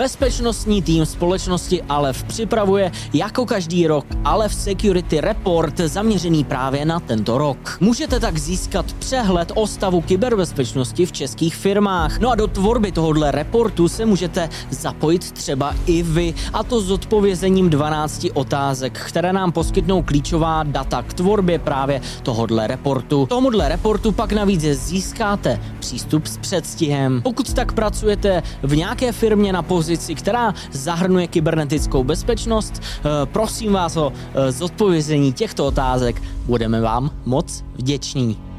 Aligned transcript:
Bezpečnostní 0.00 0.82
tým 0.82 1.06
společnosti 1.06 1.82
Alef 1.82 2.24
připravuje 2.24 2.92
jako 3.12 3.46
každý 3.46 3.86
rok 3.86 4.06
Alef 4.24 4.54
Security 4.54 5.20
Report 5.20 5.76
zaměřený 5.76 6.44
právě 6.44 6.84
na 6.84 7.00
tento 7.00 7.38
rok. 7.38 7.78
Můžete 7.80 8.20
tak 8.20 8.38
získat 8.38 8.92
přehled 8.92 9.52
o 9.54 9.66
stavu 9.66 10.00
kyberbezpečnosti 10.00 11.06
v 11.06 11.12
českých 11.12 11.56
firmách. 11.56 12.18
No 12.18 12.30
a 12.30 12.34
do 12.34 12.46
tvorby 12.46 12.92
tohohle 12.92 13.30
reportu 13.30 13.88
se 13.88 14.06
můžete 14.06 14.48
zapojit 14.70 15.32
třeba 15.32 15.74
i 15.86 16.02
vy, 16.02 16.34
a 16.52 16.62
to 16.64 16.80
s 16.80 16.90
odpovězením 16.90 17.70
12 17.70 18.26
otázek, 18.34 19.00
které 19.08 19.32
nám 19.32 19.52
poskytnou 19.52 20.02
klíčová 20.02 20.62
data 20.62 21.02
k 21.02 21.14
tvorbě 21.14 21.58
právě 21.58 22.00
tohohle 22.22 22.66
reportu. 22.66 23.26
Tomuhle 23.26 23.68
reportu 23.68 24.12
pak 24.12 24.32
navíc 24.32 24.60
získáte 24.60 25.60
přístup 25.80 26.26
s 26.26 26.38
předstihem. 26.38 27.22
Pokud 27.22 27.52
tak 27.52 27.72
pracujete 27.72 28.42
v 28.62 28.76
nějaké 28.76 29.12
firmě 29.12 29.52
na 29.52 29.62
pozici, 29.62 29.89
která 30.14 30.54
zahrnuje 30.72 31.26
kybernetickou 31.26 32.04
bezpečnost, 32.04 32.82
eh, 32.82 33.26
prosím 33.26 33.72
vás 33.72 33.96
o 33.96 34.12
eh, 34.12 34.52
zodpovězení 34.52 35.32
těchto 35.32 35.66
otázek. 35.66 36.22
Budeme 36.46 36.80
vám 36.80 37.10
moc 37.24 37.64
vděční. 37.74 38.49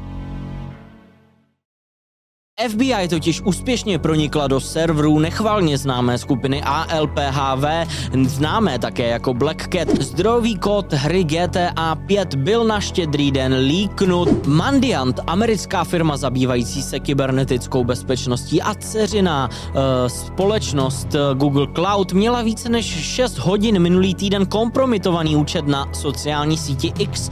FBI 2.60 3.08
totiž 3.08 3.40
úspěšně 3.40 3.98
pronikla 3.98 4.46
do 4.46 4.60
serverů 4.60 5.18
nechvalně 5.18 5.78
známé 5.78 6.18
skupiny 6.18 6.62
ALPHV, 6.62 7.64
známé 8.24 8.78
také 8.78 9.08
jako 9.08 9.34
Black 9.34 9.68
Cat. 9.68 9.88
Zdrojový 10.00 10.58
kód 10.58 10.92
hry 10.92 11.24
GTA 11.24 11.94
5 12.06 12.34
byl 12.34 12.64
na 12.64 12.80
štědrý 12.80 13.30
den 13.30 13.54
líknut. 13.54 14.46
Mandiant, 14.46 15.20
americká 15.26 15.84
firma 15.84 16.16
zabývající 16.16 16.82
se 16.82 17.00
kybernetickou 17.00 17.84
bezpečností 17.84 18.62
a 18.62 18.74
dceřiná 18.74 19.48
uh, 19.48 19.74
společnost 20.06 21.08
uh, 21.14 21.38
Google 21.38 21.66
Cloud 21.74 22.12
měla 22.12 22.42
více 22.42 22.68
než 22.68 22.86
6 22.86 23.38
hodin 23.38 23.78
minulý 23.78 24.14
týden 24.14 24.46
kompromitovaný 24.46 25.36
účet 25.36 25.66
na 25.66 25.88
sociální 25.92 26.58
síti 26.58 26.92
X. 26.98 27.30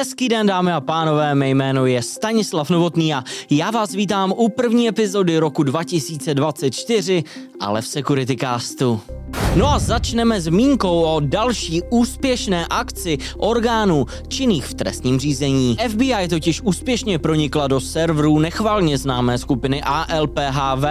Hezký 0.00 0.28
den, 0.28 0.46
dámy 0.46 0.72
a 0.72 0.80
pánové, 0.80 1.34
mé 1.34 1.48
jméno 1.48 1.86
je 1.86 2.02
Stanislav 2.02 2.70
Novotný 2.70 3.14
a 3.14 3.24
já 3.50 3.70
vás 3.70 3.94
vítám 3.94 4.32
u 4.36 4.48
první 4.48 4.88
epizody 4.88 5.38
roku 5.38 5.62
2024, 5.62 7.24
ale 7.60 7.82
v 7.82 7.86
Security 7.86 8.36
Castu. 8.36 9.00
No 9.56 9.72
a 9.72 9.78
začneme 9.78 10.40
zmínkou 10.40 11.02
o 11.02 11.20
další 11.20 11.82
úspěšné 11.90 12.66
akci 12.66 13.18
orgánů 13.36 14.06
činných 14.28 14.64
v 14.64 14.74
trestním 14.74 15.20
řízení. 15.20 15.76
FBI 15.88 16.28
totiž 16.28 16.60
úspěšně 16.60 17.18
pronikla 17.18 17.66
do 17.66 17.80
serverů 17.80 18.38
nechvalně 18.38 18.98
známé 18.98 19.38
skupiny 19.38 19.82
ALPHV, 19.82 20.84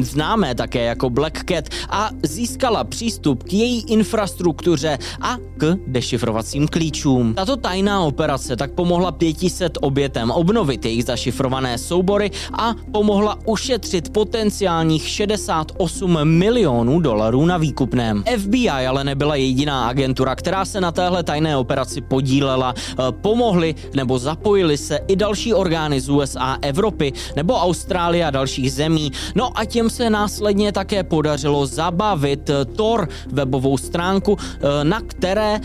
známé 0.00 0.54
také 0.54 0.84
jako 0.84 1.10
Black 1.10 1.44
Cat, 1.44 1.64
a 1.90 2.10
získala 2.22 2.84
přístup 2.84 3.42
k 3.42 3.52
její 3.52 3.84
infrastruktuře 3.88 4.98
a 5.20 5.36
k 5.56 5.76
dešifrovacím 5.86 6.68
klíčům. 6.68 7.34
Tato 7.34 7.56
tajná 7.56 8.00
operace 8.00 8.56
tak 8.56 8.72
pomohla 8.72 9.12
500 9.12 9.78
obětem 9.80 10.30
obnovit 10.30 10.84
jejich 10.84 11.04
zašifrované 11.04 11.78
soubory 11.78 12.30
a 12.52 12.74
pomohla 12.92 13.38
ušetřit 13.44 14.12
potenciálních 14.12 15.08
68 15.08 16.24
milionů 16.24 17.00
dolarů 17.00 17.46
na 17.46 17.56
výkup 17.56 17.95
výkupném. 17.96 18.24
FBI 18.38 18.86
ale 18.86 19.04
nebyla 19.04 19.34
jediná 19.36 19.88
agentura, 19.88 20.34
která 20.34 20.64
se 20.64 20.80
na 20.80 20.92
téhle 20.92 21.22
tajné 21.22 21.56
operaci 21.56 22.00
podílela. 22.00 22.74
Eh, 22.76 22.94
pomohli 23.10 23.74
nebo 23.94 24.18
zapojili 24.18 24.76
se 24.76 24.98
i 25.08 25.16
další 25.16 25.54
orgány 25.54 26.00
z 26.00 26.08
USA, 26.08 26.58
Evropy 26.62 27.12
nebo 27.36 27.54
Austrálie 27.54 28.24
a 28.26 28.30
dalších 28.30 28.72
zemí. 28.72 29.12
No 29.34 29.58
a 29.58 29.64
těm 29.64 29.90
se 29.90 30.10
následně 30.10 30.72
také 30.72 31.04
podařilo 31.04 31.66
zabavit 31.66 32.50
eh, 32.50 32.64
Tor 32.64 33.08
webovou 33.32 33.78
stránku, 33.78 34.36
eh, 34.40 34.84
na 34.84 35.00
které 35.00 35.60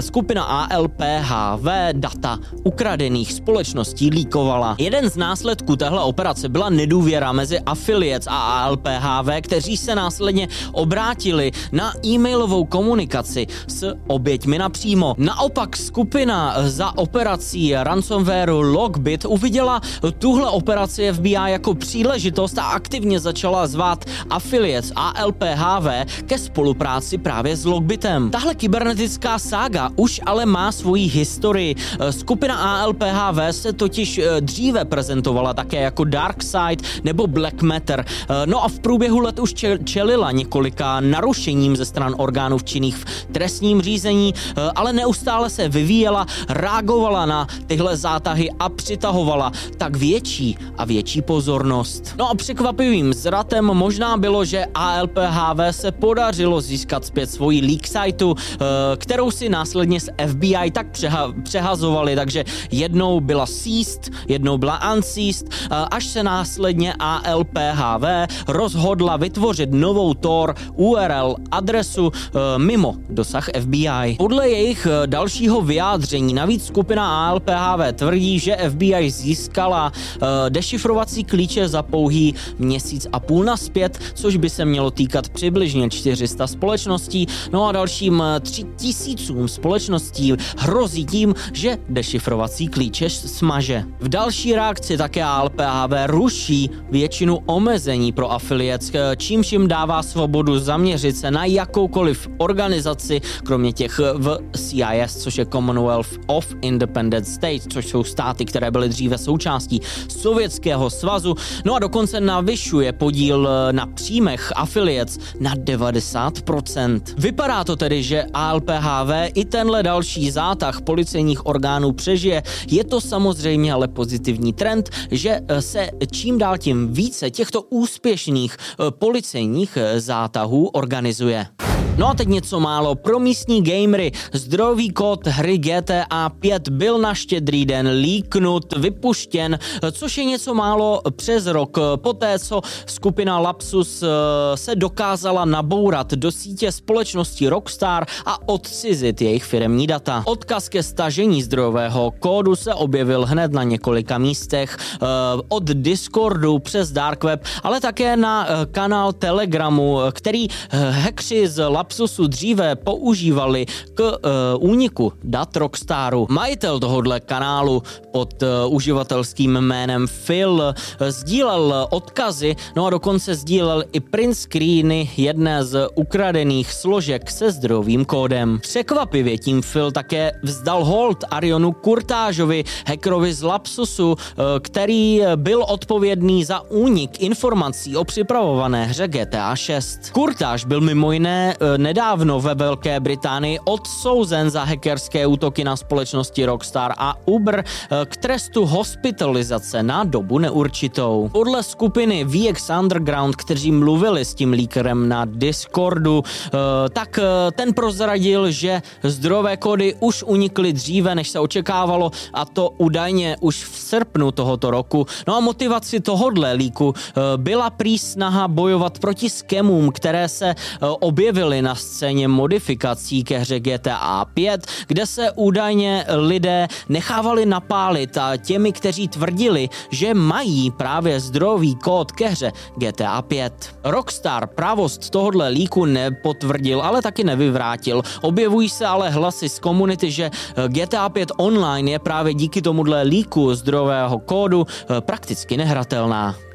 skupina 0.00 0.42
ALPHV 0.44 1.66
data 1.92 2.38
ukradených 2.64 3.32
společností 3.32 4.10
líkovala. 4.10 4.76
Jeden 4.78 5.10
z 5.10 5.16
následků 5.16 5.76
téhle 5.76 6.02
operace 6.02 6.48
byla 6.48 6.70
nedůvěra 6.70 7.32
mezi 7.32 7.60
affiliates 7.60 8.26
a 8.26 8.36
ALPHV, 8.36 9.40
kteří 9.40 9.76
se 9.76 9.94
následně 9.94 10.48
obrátili 10.72 11.52
na 11.74 11.92
e-mailovou 12.06 12.64
komunikaci 12.64 13.46
s 13.66 13.94
oběťmi 14.06 14.58
napřímo. 14.58 15.14
Naopak 15.18 15.76
skupina 15.76 16.54
za 16.62 16.98
operací 16.98 17.74
ransomwareu 17.74 18.60
Logbit 18.60 19.24
uviděla 19.24 19.80
tuhle 20.18 20.50
operaci 20.50 21.12
FBI 21.12 21.32
jako 21.32 21.74
příležitost 21.74 22.58
a 22.58 22.62
aktivně 22.62 23.20
začala 23.20 23.66
zvát 23.66 24.04
affiliates 24.30 24.92
ALPHV 24.96 25.86
ke 26.26 26.38
spolupráci 26.38 27.18
právě 27.18 27.56
s 27.56 27.64
Logbitem. 27.64 28.30
Tahle 28.30 28.54
kybernetická 28.54 29.38
sága 29.38 29.90
už 29.96 30.20
ale 30.26 30.46
má 30.46 30.72
svoji 30.72 31.08
historii. 31.08 31.74
Skupina 32.10 32.82
ALPHV 32.82 33.38
se 33.50 33.72
totiž 33.72 34.18
eh, 34.18 34.40
dříve 34.40 34.84
prezentovala 34.84 35.54
také 35.54 35.80
jako 35.80 36.04
Dark 36.04 36.42
Side 36.42 36.84
nebo 37.04 37.26
Black 37.26 37.62
Matter. 37.62 38.04
Eh, 38.08 38.46
no 38.46 38.64
a 38.64 38.68
v 38.68 38.78
průběhu 38.78 39.18
let 39.20 39.38
už 39.38 39.54
čelila 39.84 40.30
několika 40.30 41.00
narušení 41.00 41.63
obviněním 41.64 41.76
ze 41.76 41.84
stran 41.84 42.14
orgánů 42.18 42.58
činných 42.60 42.96
v 42.96 43.04
trestním 43.32 43.82
řízení, 43.82 44.34
eh, 44.36 44.70
ale 44.74 44.92
neustále 44.92 45.50
se 45.50 45.68
vyvíjela, 45.68 46.26
reagovala 46.48 47.26
na 47.26 47.46
tyhle 47.66 47.96
zátahy 47.96 48.50
a 48.58 48.68
přitahovala 48.68 49.52
tak 49.78 49.96
větší 49.96 50.56
a 50.76 50.84
větší 50.84 51.22
pozornost. 51.22 52.14
No 52.18 52.30
a 52.30 52.34
překvapivým 52.34 53.12
zratem 53.14 53.64
možná 53.64 54.16
bylo, 54.16 54.44
že 54.44 54.66
ALPHV 54.74 55.60
se 55.70 55.92
podařilo 55.92 56.60
získat 56.60 57.04
zpět 57.04 57.30
svoji 57.30 57.60
leak 57.60 57.86
siteu, 57.86 58.34
eh, 58.36 58.96
kterou 58.96 59.30
si 59.30 59.48
následně 59.48 60.00
z 60.00 60.08
FBI 60.16 60.70
tak 60.70 60.92
přeha- 60.92 61.32
přehazovali, 61.42 62.16
takže 62.16 62.44
jednou 62.70 63.20
byla 63.20 63.46
seized, 63.46 64.10
jednou 64.28 64.58
byla 64.58 64.92
unseized, 64.92 65.48
eh, 65.48 65.68
až 65.90 66.04
se 66.04 66.22
následně 66.22 66.94
ALPHV 66.98 68.04
rozhodla 68.48 69.16
vytvořit 69.16 69.72
novou 69.72 70.14
Tor 70.14 70.54
URL 70.76 71.36
adresu 71.56 72.12
e, 72.14 72.58
mimo 72.58 72.96
dosah 73.10 73.48
FBI. 73.60 74.16
Podle 74.18 74.48
jejich 74.48 74.86
e, 74.86 75.06
dalšího 75.06 75.60
vyjádření 75.60 76.34
navíc 76.34 76.66
skupina 76.66 77.28
ALPHV 77.28 77.92
tvrdí, 77.92 78.38
že 78.38 78.56
FBI 78.56 79.10
získala 79.10 79.92
e, 79.92 80.50
dešifrovací 80.50 81.24
klíče 81.24 81.68
za 81.68 81.82
pouhý 81.82 82.34
měsíc 82.58 83.06
a 83.12 83.20
půl 83.20 83.44
naspět, 83.44 83.98
což 84.14 84.36
by 84.36 84.50
se 84.50 84.64
mělo 84.64 84.90
týkat 84.90 85.28
přibližně 85.28 85.90
400 85.90 86.46
společností, 86.46 87.26
no 87.52 87.68
a 87.68 87.72
dalším 87.72 88.22
3000 88.40 89.48
společností 89.48 90.32
hrozí 90.58 91.04
tím, 91.04 91.34
že 91.52 91.78
dešifrovací 91.88 92.68
klíče 92.68 93.10
smaže. 93.10 93.84
V 94.00 94.08
další 94.08 94.54
reakci 94.54 94.96
také 94.96 95.24
ALPHV 95.24 95.92
ruší 96.06 96.70
většinu 96.90 97.38
omezení 97.46 98.12
pro 98.12 98.32
afiliac, 98.32 98.90
čímž 99.16 99.52
jim 99.52 99.68
dává 99.68 100.02
svobodu 100.02 100.58
zaměřit 100.58 101.16
se 101.16 101.30
na 101.30 101.43
jakoukoliv 101.44 102.28
organizaci, 102.38 103.20
kromě 103.44 103.72
těch 103.72 103.98
v 103.98 104.38
CIS, 104.56 105.16
což 105.16 105.38
je 105.38 105.46
Commonwealth 105.46 106.18
of 106.26 106.46
Independent 106.62 107.26
States, 107.28 107.66
což 107.72 107.86
jsou 107.86 108.04
státy, 108.04 108.44
které 108.44 108.70
byly 108.70 108.88
dříve 108.88 109.18
součástí 109.18 109.80
Sovětského 110.08 110.90
svazu, 110.90 111.34
no 111.64 111.74
a 111.74 111.78
dokonce 111.78 112.20
navyšuje 112.20 112.92
podíl 112.92 113.48
na 113.72 113.86
příjmech 113.86 114.52
affiliates 114.56 115.18
na 115.40 115.54
90%. 115.54 117.00
Vypadá 117.18 117.64
to 117.64 117.76
tedy, 117.76 118.02
že 118.02 118.24
ALPHV 118.34 119.10
i 119.34 119.44
tenhle 119.44 119.82
další 119.82 120.30
zátah 120.30 120.80
policejních 120.80 121.46
orgánů 121.46 121.92
přežije. 121.92 122.42
Je 122.70 122.84
to 122.84 123.00
samozřejmě 123.00 123.72
ale 123.72 123.88
pozitivní 123.88 124.52
trend, 124.52 124.90
že 125.10 125.40
se 125.60 125.90
čím 126.12 126.38
dál 126.38 126.58
tím 126.58 126.92
více 126.92 127.30
těchto 127.30 127.62
úspěšných 127.62 128.56
eh, 128.56 128.90
policejních 128.90 129.76
eh, 129.76 130.00
zátahů 130.00 130.68
organizuje 130.68 131.33
Yeah. 131.34 131.63
No 131.96 132.08
a 132.08 132.14
teď 132.14 132.28
něco 132.28 132.60
málo 132.60 132.94
pro 132.94 133.18
místní 133.18 133.62
gamery. 133.62 134.12
Zdrojový 134.32 134.90
kód 134.90 135.26
hry 135.26 135.58
GTA 135.58 136.28
5 136.40 136.68
byl 136.68 136.98
na 136.98 137.14
štědrý 137.14 137.66
den 137.66 137.88
líknut, 137.88 138.76
vypuštěn, 138.76 139.58
což 139.92 140.18
je 140.18 140.24
něco 140.24 140.54
málo 140.54 141.00
přes 141.16 141.46
rok 141.46 141.78
poté, 141.96 142.38
co 142.38 142.60
skupina 142.86 143.38
Lapsus 143.38 144.02
eh, 144.02 144.06
se 144.54 144.76
dokázala 144.76 145.44
nabourat 145.44 146.12
do 146.12 146.32
sítě 146.32 146.72
společnosti 146.72 147.48
Rockstar 147.48 148.06
a 148.26 148.48
odcizit 148.48 149.22
jejich 149.22 149.44
firmní 149.44 149.86
data. 149.86 150.22
Odkaz 150.26 150.68
ke 150.68 150.82
stažení 150.82 151.42
zdrojového 151.42 152.10
kódu 152.18 152.56
se 152.56 152.74
objevil 152.74 153.26
hned 153.26 153.52
na 153.52 153.62
několika 153.62 154.18
místech, 154.18 154.76
eh, 154.94 155.06
od 155.48 155.64
Discordu 155.64 156.58
přes 156.58 156.92
Dark 156.92 157.24
Web, 157.24 157.44
ale 157.62 157.80
také 157.80 158.16
na 158.16 158.46
eh, 158.48 158.66
kanál 158.66 159.12
Telegramu, 159.12 159.98
který 160.12 160.46
hackři 160.90 161.48
z 161.48 161.68
Lapsus 161.68 161.83
lapsusu 161.84 162.26
dříve 162.26 162.76
používali 162.76 163.66
k 163.94 164.00
uh, 164.00 164.70
úniku 164.70 165.12
dat 165.24 165.56
Rockstaru. 165.56 166.26
Majitel 166.30 166.80
tohohle 166.80 167.20
kanálu 167.20 167.82
pod 168.12 168.42
uh, 168.42 168.74
uživatelským 168.74 169.52
jménem 169.52 170.06
Phil 170.26 170.74
sdílel 171.08 171.88
odkazy, 171.90 172.56
no 172.76 172.86
a 172.86 172.90
dokonce 172.90 173.34
sdílel 173.34 173.84
i 173.92 174.00
print 174.00 174.36
screeny 174.36 175.10
jedné 175.16 175.64
z 175.64 175.88
ukradených 175.94 176.72
složek 176.72 177.30
se 177.30 177.52
zdrovým 177.52 178.04
kódem. 178.04 178.58
Překvapivě 178.62 179.38
tím 179.38 179.62
Phil 179.62 179.92
také 179.92 180.32
vzdal 180.42 180.84
hold 180.84 181.24
Arionu 181.30 181.72
Kurtážovi, 181.72 182.64
hackerovi 182.86 183.34
z 183.34 183.42
Lapsusu, 183.42 184.16
který 184.60 185.20
byl 185.36 185.64
odpovědný 185.68 186.44
za 186.44 186.60
únik 186.70 187.20
informací 187.20 187.96
o 187.96 188.04
připravované 188.04 188.86
hře 188.86 189.08
GTA 189.08 189.56
6. 189.56 190.10
Kurtáž 190.12 190.64
byl 190.64 190.80
mimo 190.80 191.12
jiné 191.12 191.56
nedávno 191.78 192.40
ve 192.40 192.54
Velké 192.54 193.00
Británii 193.00 193.58
odsouzen 193.64 194.50
za 194.50 194.64
hackerské 194.64 195.26
útoky 195.26 195.64
na 195.64 195.76
společnosti 195.76 196.44
Rockstar 196.44 196.94
a 196.98 197.14
Uber 197.26 197.64
e, 197.64 197.64
k 198.06 198.16
trestu 198.16 198.66
hospitalizace 198.66 199.82
na 199.82 200.04
dobu 200.04 200.38
neurčitou. 200.38 201.28
Podle 201.32 201.62
skupiny 201.62 202.24
VX 202.24 202.70
Underground, 202.80 203.36
kteří 203.36 203.72
mluvili 203.72 204.24
s 204.24 204.34
tím 204.34 204.52
líkerem 204.52 205.08
na 205.08 205.24
Discordu, 205.24 206.22
e, 206.22 206.58
tak 206.90 207.18
ten 207.56 207.74
prozradil, 207.74 208.50
že 208.50 208.82
zdrové 209.02 209.56
kódy 209.56 209.94
už 210.00 210.22
unikly 210.22 210.72
dříve, 210.72 211.14
než 211.14 211.28
se 211.28 211.40
očekávalo 211.40 212.10
a 212.34 212.44
to 212.44 212.70
údajně 212.78 213.36
už 213.40 213.64
v 213.64 213.78
srpnu 213.78 214.32
tohoto 214.32 214.70
roku. 214.70 215.06
No 215.26 215.36
a 215.36 215.40
motivaci 215.40 216.00
tohodle 216.00 216.52
líku 216.52 216.94
byla 217.36 217.70
prý 217.70 217.98
snaha 217.98 218.48
bojovat 218.48 218.98
proti 218.98 219.30
skemům, 219.30 219.90
které 219.90 220.28
se 220.28 220.54
objevily 221.00 221.62
na 221.64 221.74
scéně 221.74 222.28
modifikací 222.28 223.24
ke 223.24 223.38
hře 223.38 223.60
GTA 223.60 224.24
5, 224.34 224.66
kde 224.86 225.06
se 225.06 225.30
údajně 225.32 226.04
lidé 226.08 226.68
nechávali 226.88 227.46
napálit 227.46 228.18
a 228.18 228.36
těmi, 228.36 228.72
kteří 228.72 229.08
tvrdili, 229.08 229.68
že 229.90 230.14
mají 230.14 230.70
právě 230.70 231.20
zdrojový 231.20 231.74
kód 231.74 232.12
ke 232.12 232.28
hře 232.28 232.52
GTA 232.76 233.22
5. 233.22 233.74
Rockstar 233.84 234.46
pravost 234.46 235.10
tohohle 235.10 235.48
líku 235.48 235.84
nepotvrdil, 235.84 236.82
ale 236.82 237.02
taky 237.02 237.24
nevyvrátil. 237.24 238.02
Objevují 238.20 238.68
se 238.68 238.86
ale 238.86 239.10
hlasy 239.10 239.48
z 239.48 239.58
komunity, 239.58 240.10
že 240.10 240.30
GTA 240.68 241.08
5 241.08 241.32
online 241.36 241.90
je 241.90 241.98
právě 241.98 242.34
díky 242.34 242.62
tomuhle 242.62 243.02
líku 243.02 243.54
zdrojového 243.54 244.18
kódu 244.18 244.66
eh, 244.68 245.00
prakticky 245.00 245.56
nehratelná. 245.56 246.53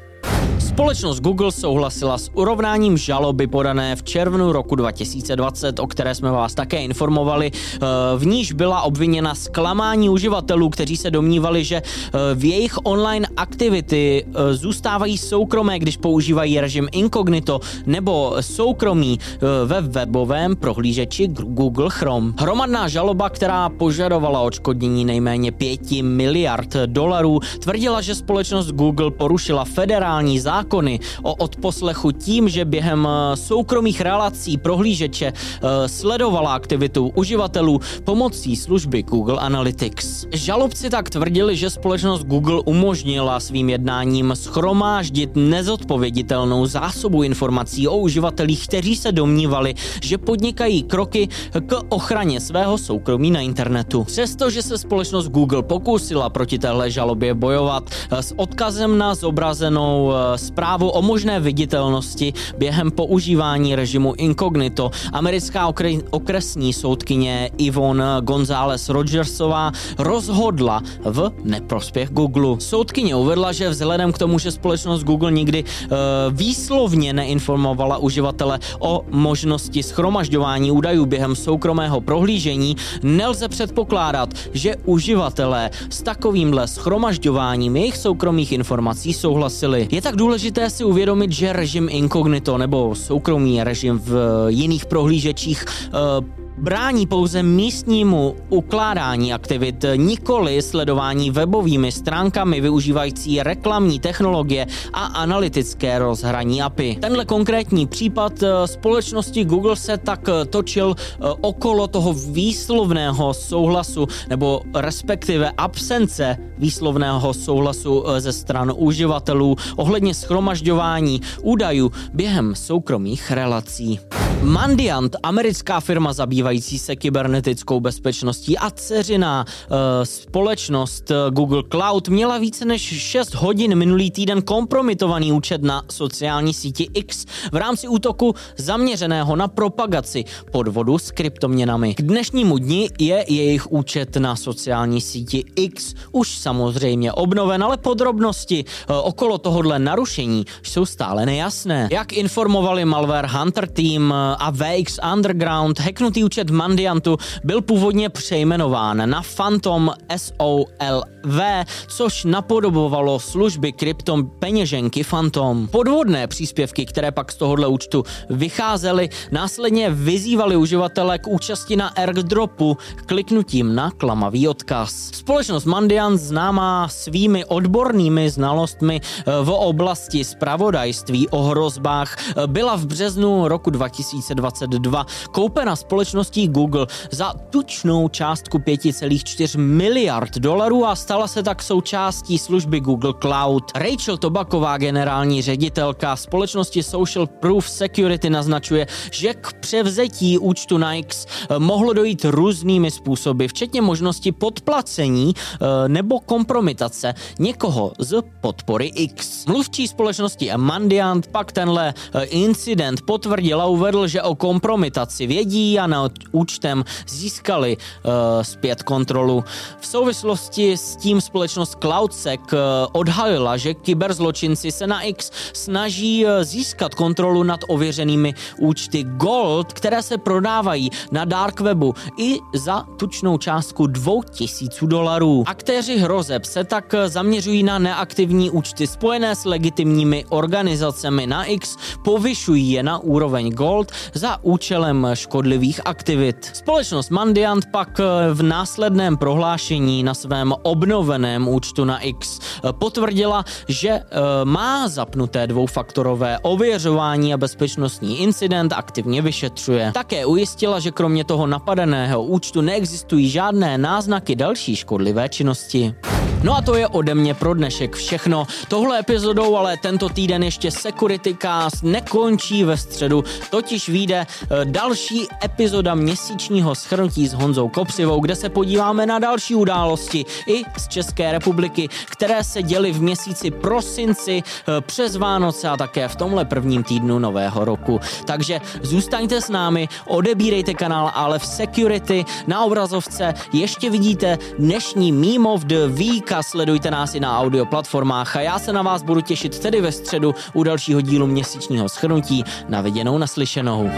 Společnost 0.80 1.20
Google 1.20 1.52
souhlasila 1.52 2.18
s 2.18 2.30
urovnáním 2.34 2.96
žaloby 2.96 3.46
podané 3.46 3.96
v 3.96 4.02
červnu 4.02 4.52
roku 4.52 4.74
2020, 4.74 5.78
o 5.78 5.86
které 5.86 6.14
jsme 6.14 6.30
vás 6.30 6.54
také 6.54 6.82
informovali. 6.82 7.52
Eh, 7.54 7.78
v 8.16 8.26
níž 8.26 8.52
byla 8.52 8.82
obviněna 8.82 9.34
zklamání 9.34 10.08
uživatelů, 10.08 10.68
kteří 10.68 10.96
se 10.96 11.10
domnívali, 11.10 11.64
že 11.64 11.76
eh, 11.76 12.18
v 12.34 12.44
jejich 12.44 12.74
online 12.82 13.28
aktivity 13.40 14.24
eh, 14.24 14.54
zůstávají 14.54 15.18
soukromé, 15.18 15.78
když 15.78 15.96
používají 15.96 16.60
režim 16.60 16.88
incognito 16.92 17.60
nebo 17.86 18.36
soukromí 18.40 19.18
ve 19.64 19.80
webovém 19.80 20.56
prohlížeči 20.56 21.28
Google 21.28 21.90
Chrome. 21.90 22.32
Hromadná 22.38 22.88
žaloba, 22.88 23.30
která 23.30 23.68
požadovala 23.68 24.40
odškodnění 24.40 25.04
nejméně 25.04 25.52
5 25.52 25.80
miliard 26.02 26.76
dolarů, 26.86 27.40
tvrdila, 27.58 28.00
že 28.00 28.14
společnost 28.14 28.70
Google 28.70 29.10
porušila 29.10 29.64
federální 29.64 30.40
zákon 30.40 30.50
zákony 30.50 31.00
o 31.22 31.34
odposlechu 31.34 32.12
tím, 32.12 32.48
že 32.48 32.64
během 32.64 33.06
eh, 33.06 33.36
soukromých 33.36 34.00
relací 34.00 34.58
prohlížeče 34.58 35.32
eh, 35.32 35.88
sledovala 35.88 36.54
aktivitu 36.54 37.10
uživatelů 37.14 37.80
pomocí 38.04 38.56
služby 38.56 39.02
Google 39.02 39.38
Analytics. 39.38 40.26
Žalobci 40.34 40.90
tak 40.90 41.10
tvrdili, 41.10 41.56
že 41.56 41.70
společnost 41.70 42.26
Google 42.26 42.60
umožnila 42.66 43.29
svým 43.38 43.70
jednáním 43.70 44.32
schromáždit 44.34 45.30
nezodpověditelnou 45.36 46.66
zásobu 46.66 47.22
informací 47.22 47.88
o 47.88 47.96
uživatelích, 47.96 48.66
kteří 48.66 48.96
se 48.96 49.12
domnívali, 49.12 49.74
že 50.02 50.18
podnikají 50.18 50.82
kroky 50.82 51.28
k 51.66 51.82
ochraně 51.88 52.40
svého 52.40 52.78
soukromí 52.78 53.30
na 53.30 53.40
internetu. 53.40 54.04
Přestože 54.04 54.62
se 54.62 54.78
společnost 54.78 55.28
Google 55.28 55.62
pokusila 55.62 56.30
proti 56.30 56.58
téhle 56.58 56.90
žalobě 56.90 57.34
bojovat 57.34 57.90
eh, 57.90 58.22
s 58.22 58.34
odkazem 58.36 58.98
na 58.98 59.14
zobrazenou 59.14 60.12
zprávu 60.36 60.88
o 60.90 61.02
možné 61.02 61.40
viditelnosti 61.40 62.32
během 62.58 62.90
používání 62.90 63.74
režimu 63.76 64.14
incognito. 64.16 64.90
Americká 65.12 65.72
okresní 66.10 66.72
soudkyně 66.72 67.50
Yvonne 67.58 68.20
González 68.20 68.88
Rogersová 68.88 69.72
rozhodla 69.98 70.82
v 71.04 71.32
neprospěch 71.44 72.10
Google. 72.10 72.60
Soudkyně 72.60 73.16
uvedla, 73.20 73.52
že 73.52 73.68
vzhledem 73.68 74.12
k 74.12 74.18
tomu, 74.18 74.38
že 74.38 74.50
společnost 74.50 75.04
Google 75.04 75.32
nikdy 75.32 75.64
uh, 75.64 75.98
výslovně 76.32 77.12
neinformovala 77.12 77.98
uživatele 77.98 78.58
o 78.78 79.04
možnosti 79.10 79.82
schromažďování 79.82 80.70
údajů 80.70 81.06
během 81.06 81.36
soukromého 81.36 82.00
prohlížení, 82.00 82.76
nelze 83.02 83.48
předpokládat, 83.48 84.34
že 84.52 84.76
uživatelé 84.84 85.70
s 85.90 86.02
takovýmhle 86.02 86.68
schromažďováním 86.68 87.76
jejich 87.76 87.96
soukromých 87.96 88.52
informací 88.52 89.12
souhlasili. 89.12 89.88
Je 89.90 90.02
tak 90.02 90.16
důležité 90.16 90.70
si 90.70 90.84
uvědomit, 90.84 91.32
že 91.32 91.52
režim 91.52 91.88
incognito 91.90 92.58
nebo 92.58 92.94
soukromý 92.94 93.64
režim 93.64 93.98
v 93.98 94.12
jiných 94.48 94.86
prohlížečích 94.86 95.64
uh, 95.92 96.39
brání 96.60 97.06
pouze 97.06 97.42
místnímu 97.42 98.36
ukládání 98.48 99.32
aktivit, 99.32 99.84
nikoli 99.96 100.62
sledování 100.62 101.30
webovými 101.30 101.92
stránkami 101.92 102.60
využívající 102.60 103.42
reklamní 103.42 104.00
technologie 104.00 104.66
a 104.92 105.04
analytické 105.04 105.98
rozhraní 105.98 106.62
API. 106.62 106.98
Tenhle 107.00 107.24
konkrétní 107.24 107.86
případ 107.86 108.42
eh, 108.42 108.66
společnosti 108.66 109.44
Google 109.44 109.76
se 109.76 109.98
tak 109.98 110.28
eh, 110.28 110.44
točil 110.44 110.94
okolo 111.40 111.86
toho 111.86 112.12
výslovného 112.12 113.34
souhlasu 113.34 114.06
nebo 114.28 114.60
respektive 114.74 115.50
absence 115.56 116.36
výslovného 116.58 117.34
souhlasu 117.34 118.04
ze 118.18 118.32
stran 118.32 118.72
uživatelů 118.76 119.56
ohledně 119.76 120.14
schromažďování 120.14 121.20
údajů 121.42 121.92
během 122.12 122.54
soukromých 122.54 123.30
relací. 123.30 124.00
Mandiant, 124.42 125.16
americká 125.22 125.80
firma 125.80 126.12
zabývající 126.12 126.78
se 126.78 126.96
kybernetickou 126.96 127.80
bezpečností 127.80 128.58
a 128.58 128.70
dceřiná 128.70 129.44
uh, 129.44 129.76
společnost 130.04 131.10
uh, 131.10 131.34
Google 131.34 131.62
Cloud 131.70 132.08
měla 132.08 132.38
více 132.38 132.64
než 132.64 132.82
6 132.82 133.34
hodin 133.34 133.74
minulý 133.74 134.10
týden 134.10 134.42
kompromitovaný 134.42 135.32
účet 135.32 135.62
na 135.62 135.82
sociální 135.90 136.54
síti 136.54 136.88
X 136.94 137.26
v 137.52 137.56
rámci 137.56 137.88
útoku 137.88 138.34
zaměřeného 138.56 139.36
na 139.36 139.48
propagaci 139.48 140.24
podvodu 140.52 140.98
s 140.98 141.10
kryptoměnami. 141.10 141.94
K 141.94 142.02
dnešnímu 142.02 142.58
dni 142.58 142.90
je 142.98 143.24
jejich 143.28 143.72
účet 143.72 144.16
na 144.16 144.36
sociální 144.36 145.00
síti 145.00 145.44
X 145.56 145.94
už 146.12 146.38
samozřejmě 146.38 147.12
obnoven, 147.12 147.62
ale 147.62 147.76
podrobnosti 147.76 148.64
uh, 148.64 148.96
okolo 148.96 149.38
tohohle 149.38 149.78
narušení 149.78 150.44
jsou 150.62 150.86
stále 150.86 151.26
nejasné. 151.26 151.88
Jak 151.92 152.12
informovali 152.12 152.84
Malware 152.84 153.28
Hunter 153.28 153.68
Team, 153.68 154.14
a 154.38 154.50
VX 154.50 154.98
Underground, 155.12 155.80
hacknutý 155.80 156.24
účet 156.24 156.50
Mandiantu, 156.50 157.16
byl 157.44 157.62
původně 157.62 158.08
přejmenován 158.08 159.10
na 159.10 159.22
Phantom 159.36 159.90
SOLV, 160.16 161.66
což 161.88 162.24
napodobovalo 162.24 163.20
služby 163.20 163.72
kryptom 163.72 164.26
peněženky 164.26 165.04
Phantom. 165.04 165.68
Podvodné 165.68 166.26
příspěvky, 166.26 166.86
které 166.86 167.10
pak 167.10 167.32
z 167.32 167.36
tohohle 167.36 167.66
účtu 167.66 168.04
vycházely, 168.30 169.08
následně 169.30 169.90
vyzývaly 169.90 170.56
uživatele 170.56 171.18
k 171.18 171.26
účasti 171.26 171.76
na 171.76 171.88
airdropu 171.88 172.76
kliknutím 173.06 173.74
na 173.74 173.90
klamavý 173.90 174.48
odkaz. 174.48 175.10
Společnost 175.12 175.64
Mandiant 175.64 176.20
známá 176.20 176.88
svými 176.88 177.44
odbornými 177.44 178.30
znalostmi 178.30 179.00
eh, 179.00 179.22
v 179.42 179.50
oblasti 179.50 180.24
spravodajství 180.24 181.28
o 181.28 181.42
hrozbách 181.42 182.16
eh, 182.18 182.46
byla 182.46 182.76
v 182.76 182.86
březnu 182.86 183.48
roku 183.48 183.70
2000 183.70 184.19
2022 184.34 185.06
koupena 185.30 185.76
společností 185.76 186.48
Google 186.48 186.86
za 187.10 187.32
tučnou 187.50 188.08
částku 188.08 188.58
5,4 188.58 189.58
miliard 189.58 190.38
dolarů 190.38 190.86
a 190.86 190.96
stala 190.96 191.28
se 191.28 191.42
tak 191.42 191.62
součástí 191.62 192.38
služby 192.38 192.80
Google 192.80 193.14
Cloud. 193.22 193.64
Rachel 193.74 194.16
Tobaková, 194.16 194.76
generální 194.76 195.42
ředitelka 195.42 196.16
společnosti 196.16 196.82
Social 196.82 197.26
Proof 197.26 197.70
Security, 197.70 198.30
naznačuje, 198.30 198.86
že 199.10 199.34
k 199.34 199.52
převzetí 199.52 200.38
účtu 200.38 200.80
X 200.94 201.26
eh, 201.26 201.58
mohlo 201.58 201.92
dojít 201.92 202.24
různými 202.24 202.90
způsoby, 202.90 203.46
včetně 203.46 203.82
možnosti 203.82 204.32
podplacení 204.32 205.34
eh, 205.36 205.88
nebo 205.88 206.20
kompromitace 206.20 207.14
někoho 207.38 207.92
z 207.98 208.22
podpory 208.40 208.86
X. 208.86 209.46
Mluvčí 209.46 209.88
společnosti 209.88 210.50
Mandiant 210.56 211.26
pak 211.26 211.52
tenhle 211.52 211.94
eh, 212.14 212.24
incident 212.24 213.02
potvrdil 213.02 213.60
a 213.60 213.66
uvedl, 213.66 214.06
že 214.10 214.22
o 214.22 214.34
kompromitaci 214.34 215.26
vědí 215.26 215.78
a 215.78 215.86
nad 215.86 216.12
účtem 216.32 216.84
získali 217.08 217.76
uh, 217.76 218.12
zpět 218.42 218.82
kontrolu. 218.82 219.44
V 219.80 219.86
souvislosti 219.86 220.76
s 220.76 220.96
tím 220.96 221.20
společnost 221.20 221.78
CloudSec 221.80 222.40
uh, 222.52 222.58
odhalila, 222.92 223.56
že 223.56 223.74
kyberzločinci 223.74 224.72
se 224.72 224.86
na 224.86 225.02
X 225.02 225.30
snaží 225.52 226.24
uh, 226.24 226.30
získat 226.42 226.94
kontrolu 226.94 227.42
nad 227.42 227.60
ověřenými 227.68 228.34
účty 228.58 229.02
Gold, 229.02 229.72
které 229.72 230.02
se 230.02 230.18
prodávají 230.18 230.90
na 231.12 231.24
dark 231.24 231.60
webu 231.60 231.94
i 232.18 232.38
za 232.54 232.86
tučnou 232.96 233.38
částku 233.38 233.86
2000 233.86 234.86
dolarů. 234.86 235.44
Aktéři 235.46 235.98
hrozeb 235.98 236.44
se 236.44 236.64
tak 236.64 236.94
zaměřují 237.06 237.62
na 237.62 237.78
neaktivní 237.78 238.50
účty 238.50 238.86
spojené 238.86 239.36
s 239.36 239.44
legitimními 239.44 240.24
organizacemi 240.28 241.26
na 241.26 241.44
X, 241.44 241.76
povyšují 242.04 242.70
je 242.70 242.82
na 242.82 242.98
úroveň 242.98 243.52
Gold 243.52 243.92
za 244.14 244.44
účelem 244.44 245.06
škodlivých 245.14 245.80
aktivit. 245.84 246.50
Společnost 246.52 247.10
Mandiant 247.10 247.66
pak 247.66 248.00
v 248.32 248.42
následném 248.42 249.16
prohlášení 249.16 250.02
na 250.02 250.14
svém 250.14 250.54
obnoveném 250.62 251.48
účtu 251.48 251.84
na 251.84 252.00
X 252.00 252.38
potvrdila, 252.72 253.44
že 253.68 253.88
eh, 253.88 254.04
má 254.44 254.88
zapnuté 254.88 255.46
dvoufaktorové 255.46 256.38
ověřování 256.42 257.34
a 257.34 257.36
bezpečnostní 257.36 258.20
incident 258.20 258.72
aktivně 258.72 259.22
vyšetřuje. 259.22 259.92
Také 259.94 260.26
ujistila, 260.26 260.80
že 260.80 260.90
kromě 260.90 261.24
toho 261.24 261.46
napadeného 261.46 262.22
účtu 262.22 262.60
neexistují 262.60 263.28
žádné 263.28 263.78
náznaky 263.78 264.36
další 264.36 264.76
škodlivé 264.76 265.28
činnosti. 265.28 265.94
No 266.42 266.56
a 266.56 266.62
to 266.62 266.76
je 266.76 266.88
ode 266.88 267.14
mě 267.14 267.34
pro 267.34 267.54
dnešek 267.54 267.96
všechno. 267.96 268.46
Tohle 268.68 268.98
epizodou 268.98 269.56
ale 269.56 269.76
tento 269.76 270.08
týden 270.08 270.42
ještě 270.42 270.70
Security 270.70 271.36
Cast 271.42 271.82
nekončí 271.82 272.64
ve 272.64 272.76
středu, 272.76 273.24
totiž 273.50 273.88
vyjde 273.88 274.26
eh, 274.26 274.46
další 274.64 275.26
epizoda 275.44 275.94
měsíčního 275.94 276.74
schrnutí 276.74 277.28
s 277.28 277.32
Honzou 277.32 277.68
Kopřivou, 277.68 278.20
kde 278.20 278.36
se 278.36 278.48
podíváme 278.48 279.06
na 279.06 279.18
další 279.18 279.54
události 279.54 280.24
i 280.46 280.62
z 280.78 280.88
České 280.88 281.32
republiky, 281.32 281.88
které 282.06 282.44
se 282.44 282.62
děly 282.62 282.92
v 282.92 283.02
měsíci 283.02 283.50
prosinci 283.50 284.42
eh, 284.42 284.80
přes 284.80 285.16
Vánoce 285.16 285.68
a 285.68 285.76
také 285.76 286.08
v 286.08 286.16
tomhle 286.16 286.44
prvním 286.44 286.82
týdnu 286.82 287.18
nového 287.18 287.64
roku. 287.64 288.00
Takže 288.24 288.60
zůstaňte 288.82 289.40
s 289.40 289.48
námi, 289.48 289.88
odebírejte 290.06 290.74
kanál 290.74 291.12
ale 291.14 291.38
v 291.38 291.46
Security 291.46 292.24
na 292.46 292.64
obrazovce 292.64 293.34
ještě 293.52 293.90
vidíte 293.90 294.38
dnešní 294.58 295.12
Meme 295.12 295.48
of 295.48 295.64
the 295.64 295.86
Week 295.86 296.29
a 296.32 296.42
sledujte 296.42 296.90
nás 296.90 297.14
i 297.14 297.20
na 297.20 297.38
audio 297.38 297.64
platformách 297.64 298.36
a 298.36 298.40
já 298.40 298.58
se 298.58 298.72
na 298.72 298.82
vás 298.82 299.02
budu 299.02 299.20
těšit 299.20 299.58
tedy 299.58 299.80
ve 299.80 299.92
středu 299.92 300.34
u 300.52 300.62
dalšího 300.62 301.00
dílu 301.00 301.26
měsíčního 301.26 301.88
schrnutí 301.88 302.44
na 302.68 302.80
viděnou 302.80 303.18
naslyšenou. 303.18 303.90